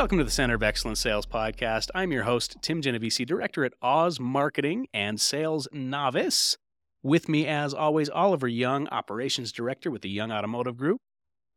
[0.00, 1.88] Welcome to the Center of Excellence Sales Podcast.
[1.94, 6.56] I'm your host, Tim Genovese, Director at Oz Marketing and Sales Novice.
[7.02, 11.02] With me, as always, Oliver Young, Operations Director with the Young Automotive Group.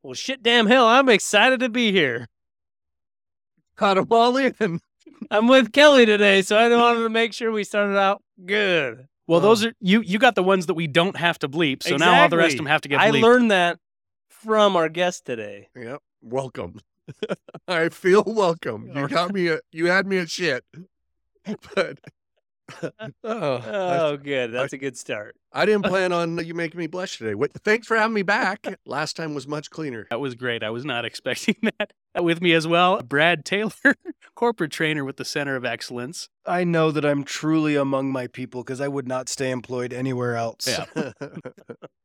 [0.03, 2.27] Well, shit, damn hell, I'm excited to be here.
[3.77, 4.81] Caught them all in.
[5.31, 9.07] I'm with Kelly today, so I wanted to make sure we started out good.
[9.25, 9.41] Well, Oh.
[9.41, 10.01] those um, are you.
[10.01, 12.55] You got the ones that we don't have to bleep, so now all the rest
[12.55, 13.79] of them have to get I learned that
[14.27, 15.69] from our guest today.
[15.77, 16.01] Yep.
[16.21, 16.81] Welcome.
[17.67, 18.89] I feel welcome.
[18.93, 19.49] You got me.
[19.49, 20.63] At, you had me at shit.
[21.75, 21.99] But
[23.23, 24.51] oh, Oh, good.
[24.51, 25.35] That's a good start.
[25.51, 27.35] I, I didn't plan on uh, you making me blush today.
[27.35, 28.65] What, thanks for having me back.
[28.85, 30.07] Last time was much cleaner.
[30.09, 30.63] That was great.
[30.63, 31.91] I was not expecting that.
[32.17, 33.71] Uh, with me as well, Brad Taylor,
[34.35, 36.29] corporate trainer with the Center of Excellence.
[36.45, 40.35] I know that I'm truly among my people because I would not stay employed anywhere
[40.35, 40.67] else.
[40.67, 41.11] Yeah.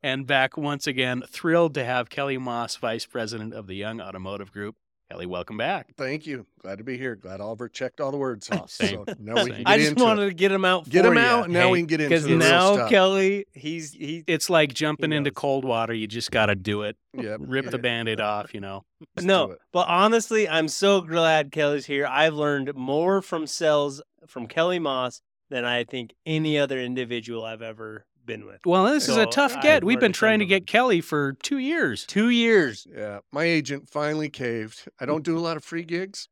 [0.02, 4.52] And back once again, thrilled to have Kelly Moss, Vice President of the Young Automotive
[4.52, 4.76] Group.
[5.10, 5.86] Kelly, welcome back.
[5.96, 6.44] Thank you.
[6.60, 7.16] Glad to be here.
[7.16, 8.68] Glad Oliver checked all the words off.
[8.70, 9.04] Same.
[9.06, 9.48] So now we Same.
[9.54, 10.28] can get I just into wanted it.
[10.28, 11.22] to get him out get for him ya.
[11.22, 11.44] out.
[11.44, 12.90] and Now Hey, we can get into Because the real now stuff.
[12.90, 14.22] Kelly, he's he.
[14.26, 15.94] It's like jumping into cold water.
[15.94, 16.96] You just got to do it.
[17.14, 17.40] Yep.
[17.40, 18.84] Rip the band aid off, you know.
[19.16, 22.06] Let's No, but honestly, I'm so glad Kelly's here.
[22.06, 27.62] I've learned more from sales from Kelly Moss than I think any other individual I've
[27.62, 28.60] ever been with.
[28.64, 29.82] Well, this is a So, tough I've get.
[29.82, 30.66] We've been trying to get him.
[30.66, 32.06] Kelly for two years.
[32.06, 32.86] Two years.
[32.88, 33.18] Yeah.
[33.32, 34.88] My agent finally caved.
[35.00, 36.28] I don't do a lot of free gigs,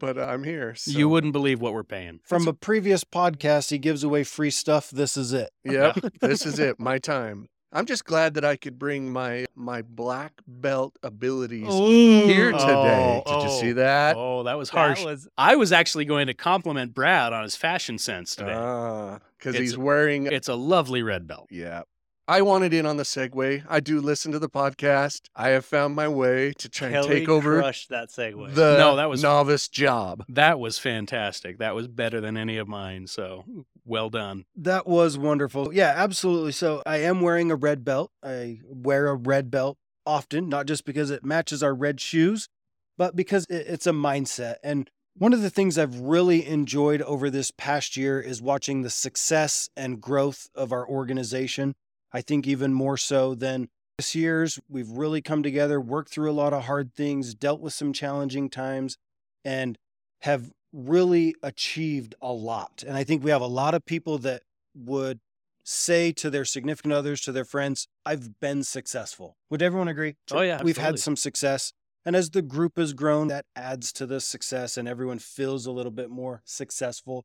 [0.00, 0.74] but I'm here.
[0.74, 0.90] So.
[0.90, 2.18] You wouldn't believe what we're paying.
[2.24, 4.90] From a previous podcast, he gives away free stuff.
[4.90, 5.50] This is it.
[5.64, 5.98] Yep.
[6.20, 6.80] this is it.
[6.80, 7.46] My time.
[7.74, 13.22] I'm just glad that I could bring my my black belt abilities here today.
[13.26, 14.16] Oh, Did you see oh, that?
[14.16, 15.04] Oh, that was That harsh.
[15.04, 18.54] was I was actually going to compliment Brad on his fashion sense today.
[18.54, 20.26] Ah, because It's- he's wearing.
[20.26, 21.48] it's a lovely red belt.
[21.50, 21.82] Yeah.
[22.26, 23.64] I wanted in on the segue.
[23.68, 25.22] I do listen to the podcast.
[25.36, 28.54] I have found my way to try and take over crushed that segue.
[28.54, 30.24] the No, that was- novice job.
[30.28, 31.58] That was fantastic.
[31.58, 33.08] That was better than any of mine.
[33.08, 33.44] So
[33.84, 34.44] well done.
[34.56, 35.72] That was wonderful.
[35.74, 36.52] Yeah, absolutely.
[36.52, 38.10] So I am wearing a red belt.
[38.22, 42.48] I wear a red belt often, not just because it matches our red shoes,
[42.96, 44.56] but because it's a mindset.
[44.62, 48.90] And one of the things I've really enjoyed over this past year is watching the
[48.90, 51.74] success and growth of our organization.
[52.12, 53.68] I think even more so than
[53.98, 54.58] this year's.
[54.68, 58.50] We've really come together, worked through a lot of hard things, dealt with some challenging
[58.50, 58.96] times,
[59.44, 59.78] and
[60.22, 62.82] have really achieved a lot.
[62.86, 64.42] And I think we have a lot of people that
[64.74, 65.20] would
[65.62, 69.36] say to their significant others, to their friends, I've been successful.
[69.50, 70.16] Would everyone agree?
[70.32, 71.72] Oh, yeah, We've had some success.
[72.04, 75.70] And as the group has grown, that adds to the success and everyone feels a
[75.70, 77.24] little bit more successful.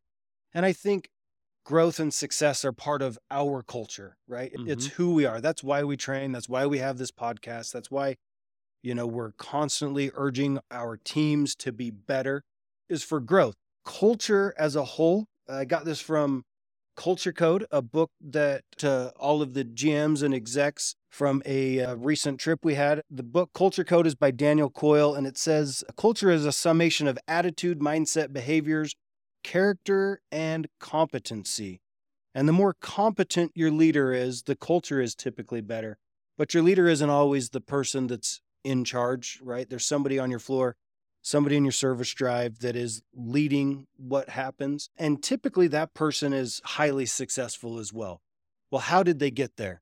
[0.54, 1.10] And I think
[1.66, 4.52] growth and success are part of our culture, right?
[4.54, 4.96] It's mm-hmm.
[4.96, 5.42] who we are.
[5.42, 6.31] That's why we train.
[6.31, 7.74] That's why we have this podcast.
[7.74, 8.16] That's why,
[8.81, 12.44] you know, we're constantly urging our teams to be better
[12.89, 13.55] is for growth.
[13.85, 16.44] Culture as a whole, I got this from
[16.95, 21.95] Culture Code, a book that uh, all of the GMs and execs from a uh,
[21.95, 23.03] recent trip we had.
[23.09, 27.07] The book Culture Code is by Daniel Coyle, and it says culture is a summation
[27.07, 28.95] of attitude, mindset, behaviors,
[29.44, 31.79] character, and competency.
[32.35, 35.97] And the more competent your leader is, the culture is typically better.
[36.38, 39.69] But your leader isn't always the person that's in charge, right?
[39.69, 40.75] There's somebody on your floor,
[41.29, 44.90] somebody in your service drive that is leading what happens.
[44.97, 48.22] And typically that person is highly successful as well.
[48.72, 49.81] Well, how did they get there?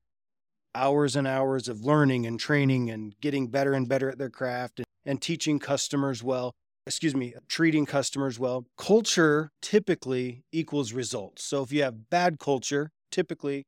[0.74, 4.80] Hours and hours of learning and training and getting better and better at their craft
[4.80, 6.52] and, and teaching customers well.
[6.86, 8.66] Excuse me, treating customers well.
[8.76, 11.44] Culture typically equals results.
[11.44, 13.64] So if you have bad culture, typically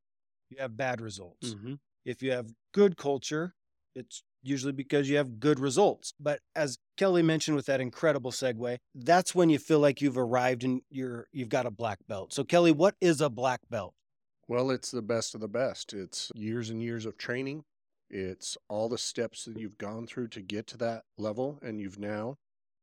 [0.49, 1.55] you have bad results.
[1.55, 1.79] Mhm.
[2.05, 3.53] If you have good culture,
[3.95, 6.13] it's usually because you have good results.
[6.19, 10.63] But as Kelly mentioned with that incredible segue, that's when you feel like you've arrived
[10.63, 12.33] and you're you've got a black belt.
[12.33, 13.93] So Kelly, what is a black belt?
[14.47, 15.93] Well, it's the best of the best.
[15.93, 17.63] It's years and years of training.
[18.09, 21.99] It's all the steps that you've gone through to get to that level, and you've
[21.99, 22.37] now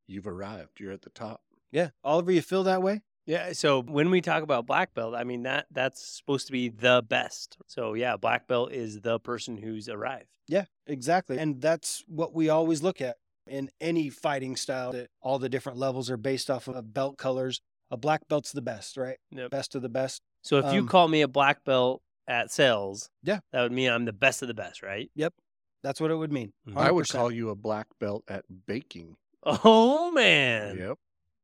[0.06, 0.81] you've arrived.
[0.81, 1.43] You're at the top.
[1.70, 1.90] Yeah.
[2.02, 3.02] Oliver, you feel that way?
[3.28, 6.70] Yeah, so when we talk about black belt, I mean that that's supposed to be
[6.70, 7.58] the best.
[7.66, 10.30] So yeah, black belt is the person who's arrived.
[10.48, 11.36] Yeah, exactly.
[11.38, 15.76] And that's what we always look at in any fighting style that all the different
[15.78, 17.60] levels are based off of belt colors.
[17.90, 19.19] A black belt's the best, right?
[19.30, 19.50] Yep.
[19.50, 20.22] Best of the best.
[20.42, 23.40] So if you Um, call me a black belt at sales, Yeah.
[23.52, 25.10] that would mean I'm the best of the best, right?
[25.14, 25.34] Yep.
[25.82, 26.54] That's what it would mean.
[26.75, 29.16] I would call you a black belt at baking.
[29.42, 30.98] Oh man, Yep.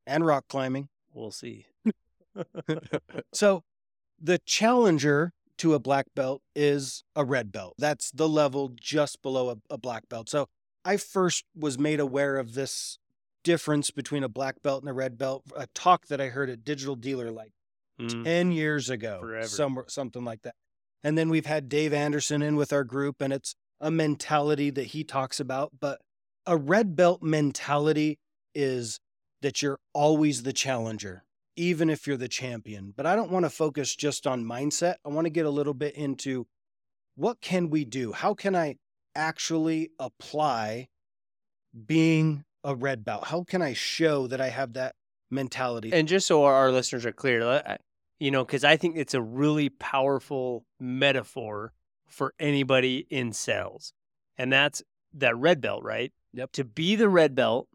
[0.07, 0.89] and rock climbing.
[1.13, 1.65] we'll see.
[3.33, 3.63] So
[4.19, 7.75] the challenger to a black belt is a red belt.
[7.77, 10.29] That's the level just below a, a black belt.
[10.29, 10.47] So
[10.83, 12.99] I first was made aware of this
[13.43, 15.43] difference between a black belt and a red belt.
[15.55, 17.51] A talk that I heard at Digital Dealer like
[17.97, 18.25] Mm.
[18.25, 19.47] 10 years ago, Forever.
[19.47, 20.53] somewhere, something like that.
[21.01, 24.87] And then we've had Dave Anderson in with our group, and it's a mentality that
[24.87, 25.71] he talks about.
[25.79, 26.01] But
[26.45, 28.19] a red belt mentality
[28.53, 28.99] is
[29.41, 31.23] that you're always the challenger,
[31.55, 32.93] even if you're the champion.
[32.95, 34.95] But I don't want to focus just on mindset.
[35.05, 36.47] I want to get a little bit into
[37.15, 38.11] what can we do?
[38.11, 38.75] How can I
[39.15, 40.89] actually apply
[41.85, 43.25] being a red belt?
[43.27, 44.95] How can I show that I have that
[45.31, 45.91] mentality?
[45.93, 47.77] And just so our, our listeners are clear,
[48.19, 51.73] you know, because I think it's a really powerful metaphor
[52.07, 53.93] for anybody in sales,
[54.37, 56.11] and that's that red belt, right?
[56.33, 56.51] Yep.
[56.53, 57.67] To be the red belt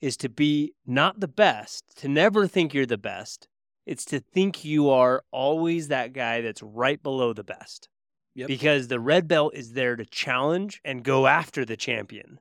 [0.00, 3.48] is to be not the best, to never think you're the best.
[3.86, 7.88] It's to think you are always that guy that's right below the best.
[8.34, 8.48] Yep.
[8.48, 12.38] Because the red belt is there to challenge and go after the champion.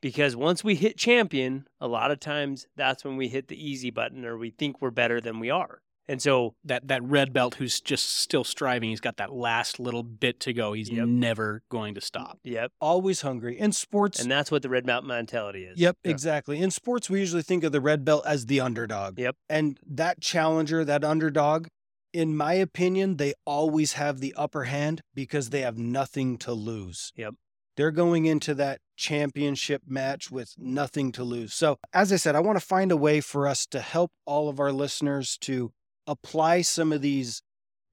[0.00, 3.90] Because once we hit champion, a lot of times that's when we hit the easy
[3.90, 5.82] button or we think we're better than we are.
[6.08, 10.02] And so, That that red belt who's just still striving, he's got that last little
[10.02, 10.72] bit to go.
[10.72, 11.06] He's Yep.
[11.06, 12.38] never going to stop.
[12.44, 12.72] yep.
[12.80, 13.58] always hungry.
[13.58, 15.78] In sports, And that's what the red belt mentality is.
[15.78, 16.10] Yep, Yeah.
[16.10, 16.58] exactly.
[16.60, 19.18] In sports, we usually think of the red belt as the underdog.
[19.18, 19.36] Yep.
[19.48, 21.68] And that challenger, that underdog,
[22.12, 27.12] in my opinion, they always have the upper hand because they have nothing to lose.
[27.16, 27.34] Yep.
[27.76, 31.54] They're going into that championship match with nothing to lose.
[31.54, 34.48] So, as I said, I want to find a way for us to help all
[34.48, 35.72] of our listeners to
[36.06, 37.42] apply some of these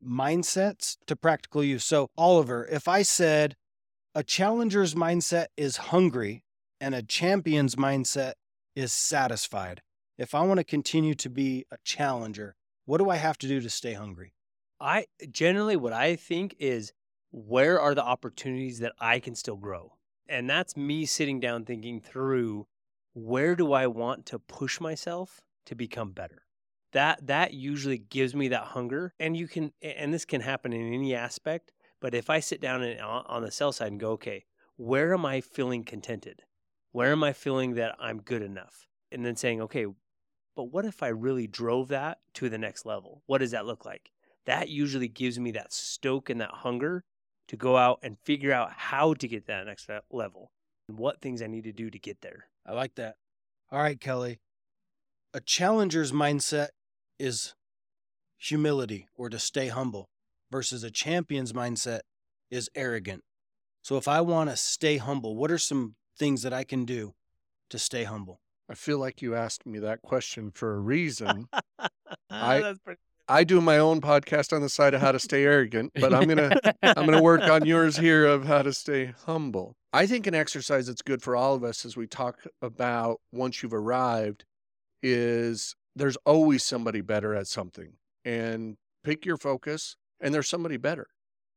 [0.06, 1.83] mindsets to practical use.
[1.83, 3.56] So, Oliver, if I said
[4.15, 6.44] a challenger's mindset is hungry
[6.81, 8.33] and a champion's mindset
[8.75, 9.81] is satisfied.
[10.17, 13.61] If I want to continue to be a challenger, what do I have to do
[13.61, 14.33] to stay hungry?
[14.79, 16.94] I generally what I think is
[17.31, 19.94] where are the opportunities that I can still grow?
[20.27, 22.67] And that's me sitting down thinking through
[23.13, 26.44] where do I want to push myself to become better?
[26.94, 30.94] That that usually gives me that hunger and you can and this can happen in
[30.94, 31.71] any aspect,
[32.01, 34.45] but if I sit down and on on the sell side and go, okay,
[34.75, 36.44] where am I feeling contented?
[36.91, 38.88] Where am I feeling that I'm good enough?
[39.12, 39.86] And then saying, okay,
[40.56, 43.21] but what if I really drove that to the next level?
[43.27, 44.12] What does that look like?
[44.50, 47.03] that usually gives me that stoke and that hunger
[47.47, 50.51] to go out and figure out how to get that next level
[50.88, 52.47] and what things I need to do to get there.
[52.65, 53.18] I like that.
[53.71, 54.39] All right, Kelly.
[55.36, 56.69] A challenger's mindset
[57.19, 57.54] is
[58.38, 60.10] humility or to stay humble,
[60.51, 62.00] versus a champion's mindset
[62.50, 63.21] is arrogant.
[63.83, 67.13] So, if I want to stay humble, what are some things that I can do
[67.69, 68.39] to stay humble?
[68.69, 71.48] I feel like you asked me that question for a reason.
[72.30, 73.00] I- pretty-
[73.31, 76.27] I do my own podcast on the side of how to stay arrogant, but I'm
[76.27, 79.75] gonna I'm gonna work on yours here of how to stay humble.
[79.94, 83.62] I think an exercise that's good for all of us as we talk about once
[83.62, 84.45] you've arrived
[85.04, 87.94] is there's always somebody better at something.
[88.25, 91.07] And pick your focus and there's somebody better.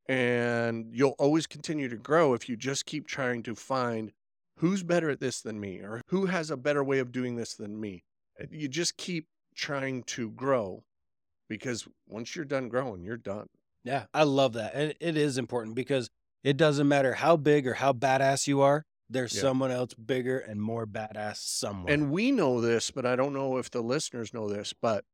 [0.08, 4.12] And you'll always continue to grow if you just keep trying to find
[4.58, 7.55] who's better at this than me or who has a better way of doing this
[7.55, 8.05] than me.
[8.50, 10.82] You just keep trying to grow
[11.49, 13.46] because once you're done growing, you're done.
[13.84, 14.75] Yeah, I love that.
[14.75, 16.08] And it is important because
[16.44, 19.42] it doesn't matter how big or how badass you are, there's Yeah.
[19.42, 21.92] someone else bigger and more badass somewhere.
[21.92, 25.04] And we know this, but I don't know if the listeners know this, but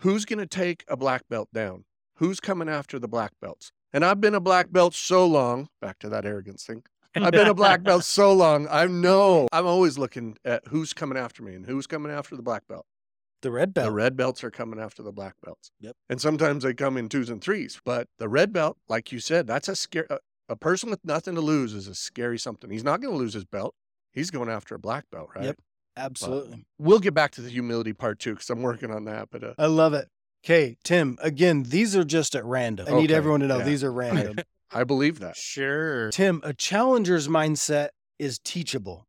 [0.00, 1.84] who's going to take a black belt down?
[2.16, 3.72] Who's coming after the black belts?
[3.92, 6.82] And I've been a black belt so long, back to that arrogance thing.
[7.14, 8.68] I've been a black belt so long.
[8.70, 12.42] I know I'm always looking at who's coming after me and who's coming after the
[12.42, 12.84] black belt.
[13.42, 13.86] the red belt.
[13.86, 15.70] The red belts are coming after the black belts.
[15.80, 15.94] Yep.
[16.10, 19.46] And sometimes they come in twos and threes, but the red belt, like you said,
[19.46, 20.06] that's a scare.
[20.10, 20.18] Uh,
[20.48, 22.70] A, a person with nothing to lose is a scary something.
[22.70, 23.74] He's not going to lose his belt.
[24.12, 25.44] He's going after a black belt, right?
[25.44, 25.56] Yep.
[25.96, 26.66] Absolutely.
[26.78, 29.28] We'll get back to the humility part too, because I'm working on that.
[29.30, 30.08] But uh, I love it.
[30.44, 32.86] Okay, Tim, again, these are just at random.
[32.88, 33.64] I need everyone to know yeah.
[33.64, 34.36] these are random.
[34.72, 35.36] I believe that.
[35.36, 36.10] Sure.
[36.10, 37.88] Tim, a challenger's mindset
[38.18, 39.06] is teachable.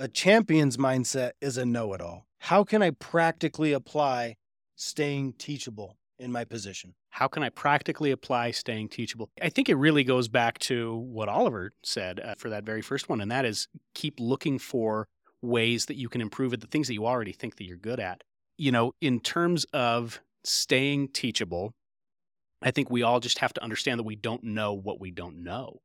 [0.00, 2.26] A champion's mindset is a know it all.
[2.40, 4.36] How can I practically apply
[4.76, 6.94] staying teachable in my position?
[7.10, 9.30] How can I practically apply staying teachable?
[9.42, 13.08] I think it really goes back to what Oliver said uh, for that very first
[13.08, 15.08] one, and that is keep looking for
[15.42, 18.00] ways that you can improve at the things that you already think that you're good
[18.00, 18.22] at.
[18.56, 21.74] You know, in terms of staying teachable,
[22.62, 25.42] I think we all just have to understand that we don't know what we don't
[25.44, 25.80] know.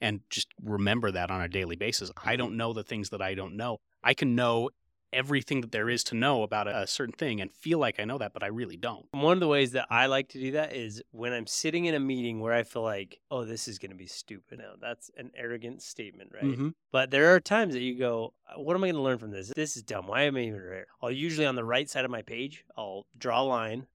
[0.00, 2.10] And just remember that on a daily basis.
[2.22, 3.78] I don't know the things that I don't know.
[4.02, 4.70] I can know
[5.14, 8.04] everything that there is to know about a, a certain thing and feel like I
[8.04, 9.06] know that, but I really don't.
[9.12, 11.94] One of the ways that I like to do that is when I'm sitting in
[11.94, 14.58] a meeting where I feel like, oh, this is going to be stupid.
[14.58, 16.42] Now, that's an arrogant statement, right?
[16.44, 16.74] Mhm.
[16.92, 19.30] But there are times that you go, "Uh, what am I going to learn from
[19.30, 19.52] this?
[19.54, 20.06] This is dumb.
[20.08, 20.86] Why am I even here?
[21.02, 23.86] I'll usually on the right side of my page, I'll draw a line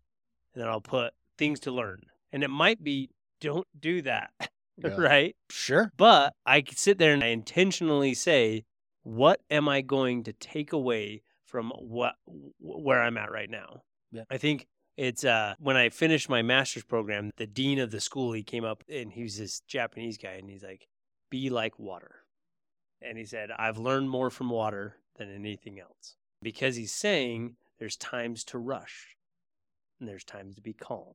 [0.54, 2.04] and then I'll put things to learn.
[2.32, 3.10] And it might be,
[3.42, 4.32] don't do that,
[4.78, 4.96] Yeah.
[4.98, 5.36] right?
[5.50, 5.92] Sure.
[5.98, 8.66] But I could sit there and I intentionally say,
[9.10, 12.14] what am I going to take away from what
[12.60, 13.82] where I'm at right now?
[14.12, 14.24] Yeah.
[14.30, 18.34] I think it's uh when I finished my master's program, the dean of the school
[18.34, 20.88] he came up and he was this Japanese guy and he's like,
[21.32, 22.24] "Be like water,"
[23.02, 27.98] and he said, "I've learned more from water than anything else." Because he's saying there's
[27.98, 29.18] times to rush
[30.00, 31.14] and there's times to be calm,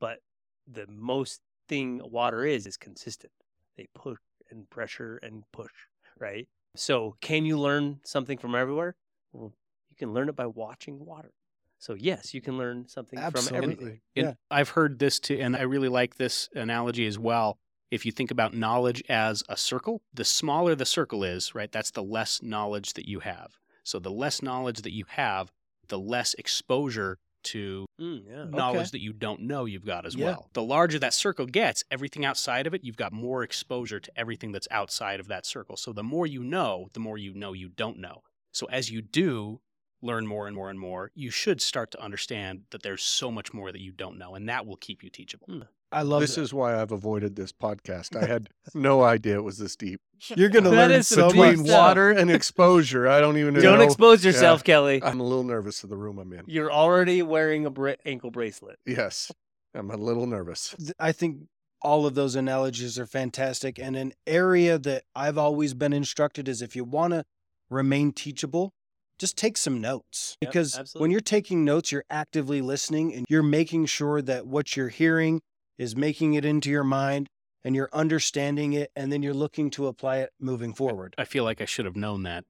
[0.00, 0.20] but
[0.66, 3.32] the most thing water is is consistent.
[3.76, 4.18] They push
[4.50, 5.72] and pressure and push,
[6.18, 6.48] right?
[6.76, 8.96] So, can you learn something from everywhere?
[9.32, 9.52] Well,
[9.90, 11.32] you can learn it by watching water.
[11.78, 14.00] So, yes, you can learn something from everything.
[14.14, 14.34] And Yeah.
[14.50, 17.58] I've heard this too, and I really like this analogy as well.
[17.90, 21.90] If you think about knowledge as a circle, the smaller the circle is, right, that's
[21.90, 23.58] the less knowledge that you have.
[23.82, 25.52] So the less knowledge that you have,
[25.88, 28.46] the less exposure to Mm, yeah.
[28.52, 30.16] knowledge that you don't know you've got as Yeah.
[30.16, 30.50] well.
[30.54, 34.52] The larger that circle gets, everything outside of it, you've got more exposure to everything
[34.52, 35.76] that's outside of that circle.
[35.76, 38.22] So the more you know, the more you know you don't know.
[38.52, 39.60] So as you do
[40.02, 43.52] learn more and more and more, you should start to understand that there's so much
[43.52, 45.48] more that you don't know, and that will keep you teachable.
[45.48, 45.62] Hmm.
[45.92, 46.42] I love This that.
[46.42, 48.16] is why I've avoided this podcast.
[48.20, 50.00] I had no idea it was this deep.
[50.36, 51.50] You're gonna learn is so some much.
[51.50, 51.78] Between stuff.
[51.78, 53.60] water and exposure, I don't even know.
[53.60, 53.84] Don't know.
[53.84, 55.02] expose yourself, Kelly.
[55.02, 56.44] I'm a little nervous of the room I'm in.
[56.46, 58.78] You're already wearing a bra- ankle bracelet.
[58.86, 59.32] Yes,
[59.74, 60.74] I'm a little nervous.
[60.98, 61.38] I think
[61.82, 63.78] all of those analogies are fantastic.
[63.78, 67.24] And an area that I've always been instructed is if you want to
[67.70, 68.74] remain teachable,
[69.18, 70.36] just take some notes.
[70.42, 74.76] Yep, because when you're taking notes, you're actively listening and you're making sure that what
[74.76, 75.40] you're hearing
[75.80, 77.26] is making it into your mind
[77.64, 78.90] and you're understanding it.
[78.94, 81.14] And then you're looking to apply it moving forward.
[81.16, 82.44] I feel like I should have known that.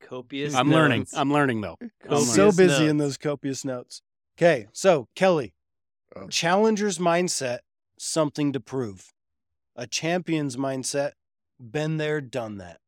[0.00, 0.54] Copious.
[0.54, 1.00] I'm learning.
[1.02, 1.16] notes.
[1.16, 1.76] I'm learning though.
[2.10, 2.56] I'm so learning.
[2.56, 4.02] busy in those copious notes.
[4.36, 4.66] Okay.
[4.72, 5.54] So, Kelly,
[6.16, 6.26] Oh.
[6.28, 7.58] challenger's mindset,
[7.98, 9.12] something to prove.
[9.76, 11.12] A champion's mindset,
[11.60, 12.80] been there, done that.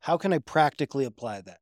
[0.00, 1.60] How can I practically apply that?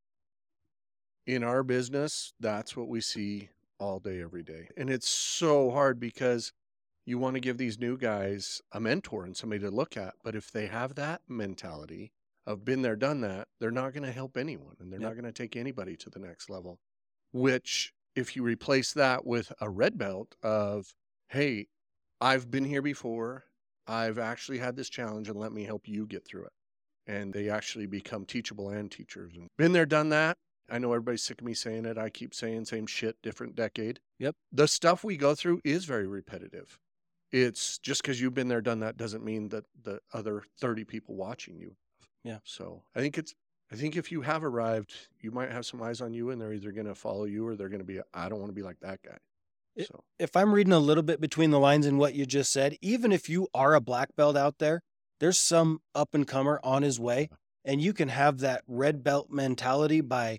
[1.27, 4.67] in our business, that's what we see all day, every day.
[4.79, 6.53] And it's so hard because
[7.09, 10.13] you want to give these new guys a mentor and somebody to look at.
[10.23, 12.13] But if they have that mentality
[12.47, 15.09] of been there, done that, they're not going to help anyone and they're Yep.
[15.09, 16.79] not going to take anybody to the next level.
[17.33, 20.95] Which, if you replace that with a red belt of,
[21.29, 21.69] hey,
[22.21, 23.45] I've been here before,
[23.87, 26.53] I've actually had this challenge and let me help you get through it.
[27.07, 29.33] And they actually become teachable and teachers.
[29.35, 30.37] And been there, done that.
[30.71, 31.97] I know everybody's sick of me saying it.
[31.97, 34.01] I keep saying same shit, different decade.
[34.19, 34.37] Yep.
[34.53, 36.79] The stuff we go through is very repetitive.
[37.31, 41.15] It's just because you've been there, done that doesn't mean that the other 30 people
[41.15, 41.77] watching you.
[42.25, 42.39] Yeah.
[42.45, 43.35] So I think it's,
[43.71, 46.55] I think if you have arrived, you might have some eyes on you and they're
[46.55, 48.63] either going to follow you or they're going to be, I don't want to be
[48.63, 49.19] like that guy.
[49.85, 52.77] So If I'm reading a little bit between the lines in what you just said,
[52.81, 54.83] even if you are a black belt out there,
[55.21, 57.29] there's some up and comer on his way.
[57.65, 60.39] And you can have that red belt mentality by,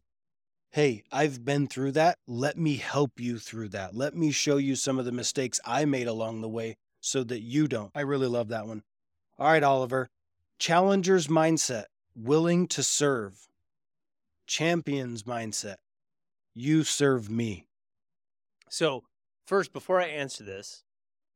[0.72, 2.20] hey, I've been through that.
[2.28, 3.96] Let me help you through that.
[3.96, 7.42] Let me show you some of the mistakes I made along the way so that
[7.42, 7.92] you don't.
[7.96, 8.84] I really love that one.
[9.38, 10.10] All right, Oliver.
[10.60, 11.86] Challenger's mindset,
[12.16, 13.48] willing to serve.
[14.46, 15.78] Champion's mindset,
[16.54, 17.68] you serve me.
[18.68, 19.04] So,
[19.46, 20.84] first, before I answer this,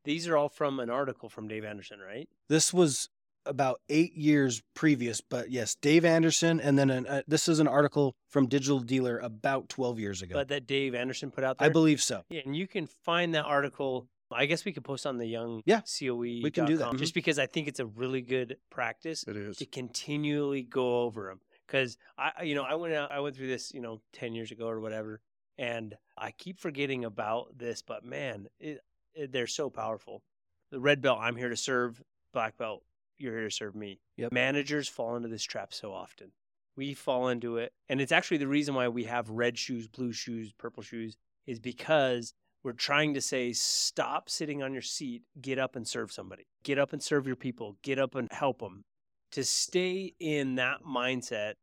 [0.03, 2.27] these are all from an article from Dave Anderson, right?
[2.49, 3.09] This was
[3.45, 7.67] about eight years previous, but yes, Dave Anderson, and then an, uh, this is an
[7.67, 10.33] article from Digital Dealer about 12 years ago.
[10.33, 11.67] But that Dave Anderson put out there.
[11.67, 12.23] I believe so.
[12.29, 14.07] Yeah, and you can find that article.
[14.31, 16.15] I guess we could post on the young Yeah, COE.
[16.17, 16.87] we can do that.
[16.89, 16.97] Mm-hmm.
[16.97, 19.57] just because I think it's a really good practice it is.
[19.57, 21.39] to continually go over them.
[21.67, 24.33] Because I, I- you know, I went out, I went through this, you know, ten
[24.33, 25.21] years ago or whatever,
[25.57, 27.81] and I keep forgetting about this.
[27.83, 28.79] But man, it,
[29.13, 30.23] it, they're so powerful.
[30.71, 32.01] The red belt, I'm here to serve.
[32.33, 32.81] Black belt,
[33.17, 33.99] you're here to serve me.
[34.17, 34.31] Yep.
[34.31, 36.31] Managers fall into this trap so often.
[36.75, 40.11] We fall into it, and it's actually the reason why we have red shoes, blue
[40.11, 41.15] shoes, purple shoes,
[41.45, 46.11] is because we're trying to say, stop sitting on your seat, get up and serve
[46.11, 48.85] somebody, get up and serve your people, get up and help them.
[49.31, 51.53] To stay in that mindset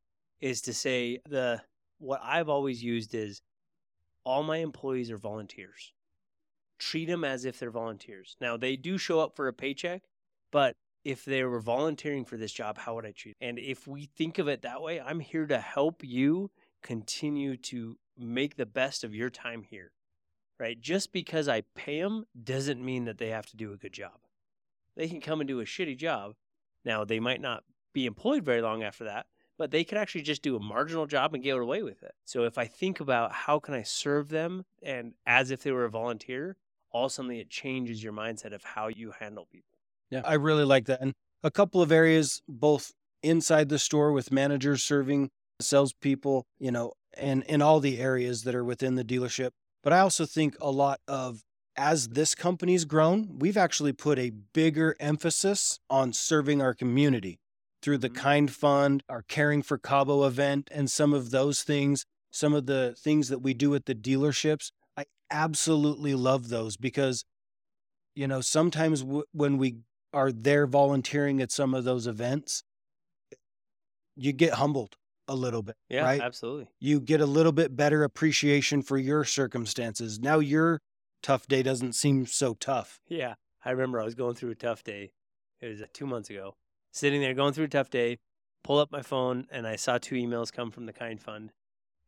[0.41, 1.63] is to say the
[1.99, 3.43] what I've always used is
[4.25, 5.93] all my employees are volunteers.
[6.79, 8.37] Treat them as if they're volunteers.
[8.41, 10.03] Now they do show up for a paycheck,
[10.51, 13.39] but if they were volunteering for this job, how would I treat?
[13.41, 13.49] Them?
[13.51, 16.51] And if we think of it that way, I'm here to help you
[16.83, 19.93] continue to make the best of your time here.
[20.59, 20.79] Right?
[20.79, 24.21] Just because I pay them doesn't mean that they have to do a good job.
[24.95, 26.35] They can come and do a shitty job.
[26.85, 27.65] Now, they might not
[27.95, 29.27] be employed very long after that,
[29.57, 32.15] but they could actually just do a marginal job and get away with it.
[32.27, 35.87] So if I think about how can I serve them and as if they were
[35.87, 36.57] a volunteer,
[36.91, 39.80] all of a sudden it changes your mindset of how you handle people.
[40.11, 41.01] Yeah, I really like that.
[41.01, 46.93] And a couple of areas, both inside the store with managers serving salespeople, you know,
[47.17, 49.51] and in all the areas that are within the dealership.
[49.83, 51.43] But I also think a lot of
[51.77, 57.39] as this company's grown, we've actually put a bigger emphasis on serving our community
[57.81, 58.15] through the Mhm.
[58.17, 62.95] Kind Fund, our Caring for Cabo event, and some of those things, some of the
[62.99, 64.73] things that we do at the dealerships.
[64.97, 67.25] I absolutely love those because,
[68.15, 69.77] you know, sometimes w- when we
[70.13, 72.63] are there volunteering at some of those events,
[74.17, 74.97] you get humbled
[75.29, 76.21] a little bit, Yeah, right?
[76.21, 76.69] absolutely.
[76.81, 80.19] you get a little bit better appreciation for your circumstances.
[80.19, 80.81] Now your
[81.23, 83.01] tough day doesn't seem so tough.
[83.09, 83.35] Yeah.
[83.65, 85.13] I remember I was going through a tough day.
[85.61, 86.57] It was uh, two months ago.
[86.93, 88.19] Sitting there going through a tough day,
[88.65, 91.53] pull up my phone, and I saw two emails come from the Kind Fund.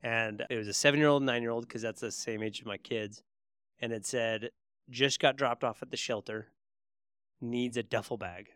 [0.02, 2.42] And it was a seven year old and nine year old, because that's the same
[2.42, 3.23] age as my kids.
[3.80, 4.50] And it said,
[4.90, 6.49] just got dropped off at the shelter,
[7.42, 8.50] needs a duffel bag.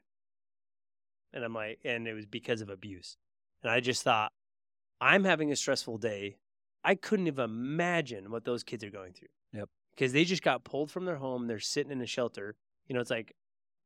[1.32, 3.16] And I'm like, and it was because of abuse.
[3.62, 4.32] And I just thought,
[5.00, 6.36] I'm having a stressful day.
[6.84, 9.28] I couldn't even imagine what those kids are going through.
[9.52, 9.68] Yep.
[9.94, 11.46] Because they just got pulled from their home.
[11.46, 12.54] They're sitting in a shelter.
[12.86, 13.34] You know, it's like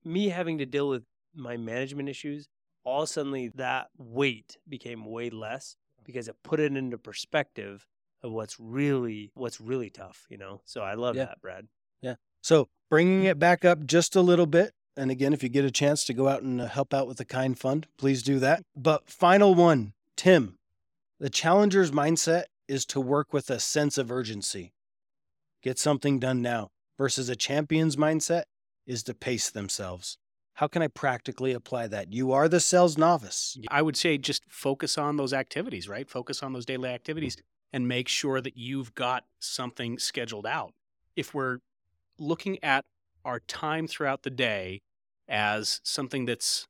[0.04, 1.04] me having to deal with
[1.34, 2.46] my management issues.
[2.84, 7.86] All suddenly, that weight became way less because it put it into perspective
[8.22, 10.26] of what's really what's really tough.
[10.30, 11.26] You know, so I love Yeah.
[11.26, 11.68] that, Brad.
[12.00, 12.14] Yeah.
[12.42, 14.72] So bringing it back up just a little bit.
[15.00, 17.16] And again, if you get a chance to go out and uh, help out with
[17.16, 18.64] the Kind Fund, please do that.
[18.76, 20.58] But final one, Tim,
[21.18, 24.74] the challenger's mindset is to work with a sense of urgency.
[25.62, 28.42] Get something done now versus a champion's mindset
[28.86, 30.18] is to pace themselves.
[30.56, 32.12] How can I practically apply that?
[32.12, 33.56] You are the sales novice.
[33.68, 36.10] I would say just focus on those activities, right?
[36.10, 37.38] Focus on those daily activities
[37.72, 40.74] and make sure that you've got something scheduled out.
[41.16, 41.60] If we're
[42.18, 42.84] looking at
[43.24, 44.82] our time throughout the day
[45.30, 46.66] as something that's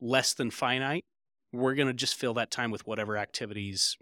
[0.00, 1.04] less than finite,
[1.52, 3.96] we're going to just fill that time with whatever activities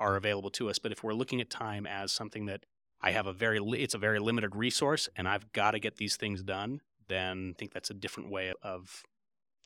[0.00, 0.78] are available to us.
[0.78, 2.64] But if we're looking at time as something that
[3.02, 6.16] I have a very it's a very limited resource and I've got to get these
[6.16, 9.02] things done, then I think that's a different way of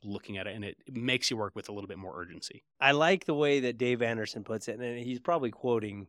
[0.02, 2.64] looking at it and it makes you work with a little bit more urgency.
[2.80, 6.08] I like the way that Dave Anderson puts it, and he's probably quoting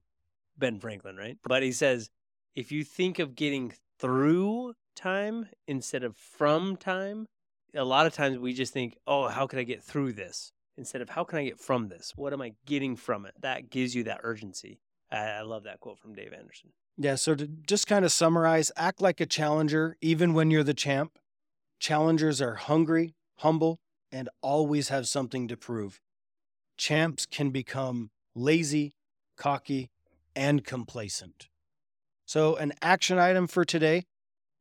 [0.57, 1.37] Ben Franklin, right?
[1.43, 2.09] But he says,
[2.55, 7.27] if you think of getting through time instead of from time,
[7.73, 10.51] a lot of times we just think, oh, how can I get through this?
[10.77, 12.13] Instead of how can I get from this?
[12.15, 13.33] What am I getting from it?
[13.39, 14.79] That gives you that urgency.
[15.11, 16.71] I, love that quote from Dave Anderson.
[16.97, 20.73] Yeah, so to just kind of summarize, act like a challenger even when you're the
[20.73, 21.17] champ.
[21.79, 23.79] Challengers are hungry, humble,
[24.11, 26.01] and always have something to prove.
[26.75, 28.95] Champs can become lazy,
[29.37, 29.89] cocky,
[30.35, 31.47] and complacent.
[32.25, 34.05] So, an action item for today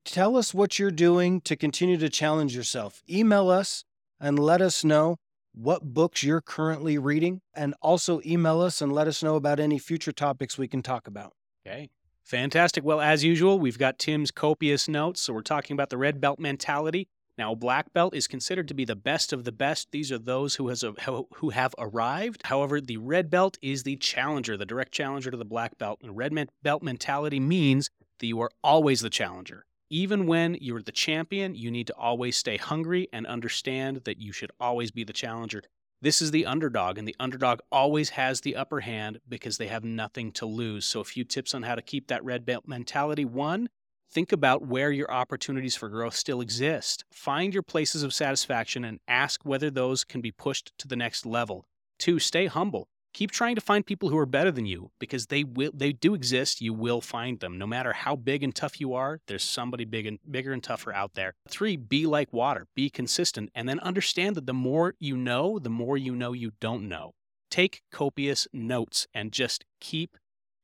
[0.06, 3.02] tell us what you're doing to continue to challenge yourself.
[3.10, 3.84] Email us
[4.20, 5.16] and let us know
[5.52, 9.78] what books you're currently reading, and also email us and let us know about any
[9.78, 11.32] future topics we can talk about.
[11.66, 11.88] Okay.
[12.24, 12.84] Fantastic.
[12.84, 15.22] Well, as usual, we've got Tim's copious notes.
[15.22, 17.08] So we're talking about the red belt mentality.
[17.38, 19.88] Now, a black belt is considered to be the best of the best.
[19.92, 20.84] These are those who has
[21.36, 22.42] who have arrived.
[22.44, 26.00] However, the red belt is the challenger, the direct challenger to the black belt.
[26.02, 29.64] And red belt mentality means that you are always the challenger.
[29.88, 34.32] Even when you're the champion, you need to always stay hungry and understand that you
[34.32, 35.62] should always be the challenger.
[36.02, 39.84] This is the underdog, and the underdog always has the upper hand because they have
[39.84, 40.84] nothing to lose.
[40.84, 43.24] So, a few tips on how to keep that red belt mentality.
[43.24, 43.68] One,
[44.10, 47.04] think about where your opportunities for growth still exist.
[47.12, 51.24] Find your places of satisfaction and ask whether those can be pushed to the next
[51.24, 51.64] level.
[51.98, 52.88] Two, stay humble.
[53.16, 56.12] Keep trying to find people who are better than you because they will they do
[56.12, 57.56] exist, you will find them.
[57.56, 60.92] No matter how big and tough you are, there's somebody big and bigger and tougher
[60.92, 61.32] out there.
[61.48, 65.70] 3, be like water, be consistent and then understand that the more you know, the
[65.70, 67.14] more you know you don't know.
[67.50, 70.18] Take copious notes and just keep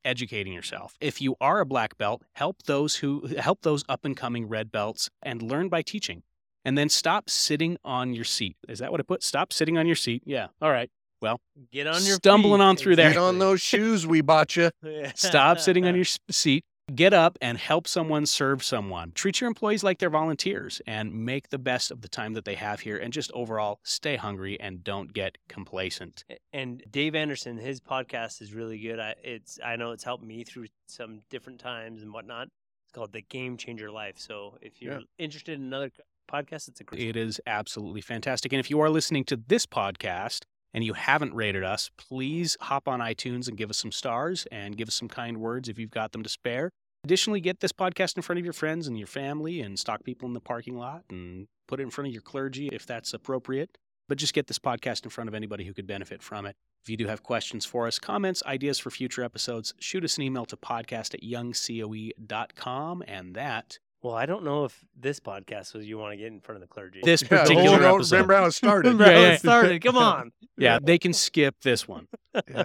[0.04, 0.98] educating yourself.
[1.00, 4.70] If you are a black belt, help those who help those up and coming red
[4.70, 6.22] belts and learn by teaching.
[6.66, 8.58] And then stop sitting on your seat.
[8.68, 9.22] Is that what I put?
[9.22, 10.22] Stop sitting on your seat.
[10.26, 10.48] Yeah.
[10.60, 10.90] All right.
[11.22, 12.64] Well, get on your Stumbling feet.
[12.64, 13.10] on through there.
[13.10, 14.70] Get on those shoes we bought you.
[15.14, 16.64] Stop sitting on your seat.
[16.92, 19.12] Get up and help someone serve someone.
[19.12, 22.56] Treat your employees like they're volunteers and make the best of the time that they
[22.56, 26.24] have here and just overall stay hungry and don't get complacent.
[26.52, 28.98] And Dave Anderson, his podcast is really good.
[28.98, 32.48] I it's I know it's helped me through some different times and whatnot.
[32.84, 34.16] It's called the Game Changer Life.
[34.18, 35.00] So if you're Yeah.
[35.18, 35.92] interested in another
[36.30, 37.00] podcast, it's a great.
[37.00, 38.52] It is absolutely fantastic.
[38.52, 40.40] And if you are listening to this podcast
[40.74, 44.76] and you haven't rated us, please hop on iTunes and give us some stars and
[44.76, 46.70] give us some kind words if you've got them to spare.
[47.04, 50.28] Additionally, get this podcast in front of your friends and your family and stock people
[50.28, 53.76] in the parking lot and put it in front of your clergy if that's appropriate.
[54.08, 56.54] But just get this podcast in front of anybody who could benefit from it.
[56.84, 60.24] If you do have questions for us, comments, ideas for future episodes, shoot us an
[60.24, 63.02] email to podcast at youngcoe.com.
[63.06, 66.40] And that, Well, I don't know if this podcast was you want to get in
[66.40, 67.00] front of the clergy.
[67.04, 68.16] this Yeah, particular hold on, episode.
[68.16, 68.88] remember how it started.
[68.92, 69.32] Remember Yeah, how yeah.
[69.34, 69.82] it started.
[69.84, 70.32] Come on.
[70.58, 72.08] Yeah, they can skip this one.
[72.48, 72.64] Yeah.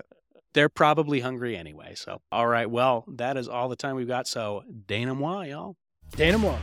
[0.54, 1.93] They're probably hungry anyway.
[1.95, 2.69] So, all right.
[2.69, 4.28] Well, that is all the time we've got.
[4.28, 5.76] So, Dana moi, y'all.
[6.15, 6.58] Dana Moore.